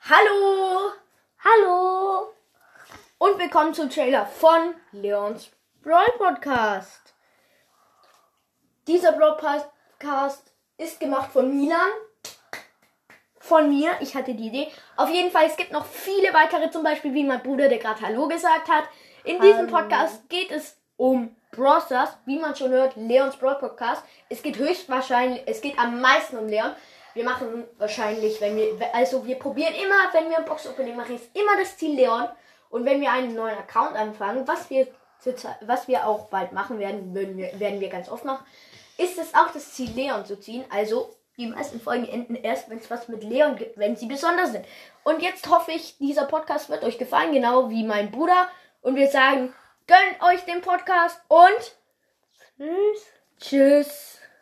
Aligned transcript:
Hallo 0.00 0.92
Hallo! 1.44 2.32
und 3.18 3.38
willkommen 3.38 3.74
zum 3.74 3.90
Trailer 3.90 4.24
von 4.26 4.74
Leons 4.92 5.50
Brawl 5.82 6.06
Podcast. 6.16 7.14
Dieser 8.86 9.12
Brawl 9.12 9.36
Podcast 9.36 10.52
ist 10.78 11.00
gemacht 11.00 11.30
von 11.32 11.54
Milan. 11.54 11.90
Von 13.38 13.68
mir, 13.68 13.92
ich 14.00 14.14
hatte 14.14 14.34
die 14.34 14.46
Idee. 14.46 14.68
Auf 14.96 15.10
jeden 15.10 15.30
Fall, 15.30 15.46
es 15.46 15.56
gibt 15.56 15.72
noch 15.72 15.84
viele 15.84 16.32
weitere, 16.32 16.70
zum 16.70 16.84
Beispiel 16.84 17.12
wie 17.12 17.24
mein 17.24 17.42
Bruder, 17.42 17.68
der 17.68 17.78
gerade 17.78 18.00
Hallo 18.00 18.28
gesagt 18.28 18.68
hat. 18.68 18.84
In 19.24 19.40
diesem. 19.40 19.66
Podcast 19.66 20.28
geht 20.30 20.50
es 20.50 20.78
um 20.96 21.36
Brawl 21.50 21.82
Stars, 21.82 22.16
wie 22.24 22.38
man 22.38 22.54
schon 22.56 22.70
hört, 22.70 22.96
Leons 22.96 23.36
Brawl 23.36 23.58
Podcast. 23.58 24.02
Es 24.28 24.42
geht 24.42 24.56
höchstwahrscheinlich, 24.58 25.42
es 25.46 25.60
geht 25.60 25.78
am 25.78 26.00
meisten 26.00 26.38
um 26.38 26.46
Leon. 26.46 26.74
Wir 27.14 27.24
machen 27.24 27.64
wahrscheinlich, 27.78 28.40
wenn 28.40 28.56
wir, 28.56 28.94
also 28.94 29.26
wir 29.26 29.38
probieren 29.38 29.74
immer, 29.74 30.12
wenn 30.12 30.30
wir 30.30 30.38
ein 30.38 30.44
Box-Opening 30.44 30.96
machen, 30.96 31.16
ist 31.16 31.34
immer 31.34 31.56
das 31.58 31.76
Ziel 31.76 31.94
Leon. 31.94 32.28
Und 32.70 32.84
wenn 32.84 33.00
wir 33.00 33.10
einen 33.10 33.34
neuen 33.34 33.56
Account 33.56 33.96
anfangen, 33.96 34.46
was 34.46 34.70
wir, 34.70 34.86
was 35.62 35.88
wir 35.88 36.06
auch 36.06 36.28
bald 36.28 36.52
machen 36.52 36.78
werden, 36.78 37.14
würden 37.14 37.36
wir, 37.36 37.58
werden 37.58 37.80
wir 37.80 37.88
ganz 37.88 38.08
oft 38.08 38.24
machen, 38.24 38.44
ist 38.98 39.18
es 39.18 39.34
auch 39.34 39.50
das 39.52 39.72
Ziel 39.72 39.90
Leon 39.90 40.26
zu 40.26 40.38
ziehen. 40.38 40.64
Also 40.70 41.16
die 41.38 41.46
meisten 41.46 41.80
Folgen 41.80 42.06
enden 42.06 42.34
erst, 42.34 42.68
wenn 42.68 42.78
es 42.78 42.90
was 42.90 43.08
mit 43.08 43.22
Leon 43.22 43.56
gibt, 43.56 43.78
wenn 43.78 43.96
sie 43.96 44.06
besonders 44.06 44.52
sind. 44.52 44.66
Und 45.04 45.22
jetzt 45.22 45.48
hoffe 45.48 45.72
ich, 45.72 45.96
dieser 45.98 46.24
Podcast 46.24 46.68
wird 46.68 46.84
euch 46.84 46.98
gefallen, 46.98 47.32
genau 47.32 47.70
wie 47.70 47.84
mein 47.84 48.10
Bruder. 48.10 48.48
Und 48.82 48.96
wir 48.96 49.08
sagen, 49.08 49.54
gönnt 49.86 50.22
euch 50.22 50.44
den 50.44 50.60
Podcast 50.60 51.20
und 51.28 51.76
Tschüss! 52.58 53.06
tschüss. 53.40 54.07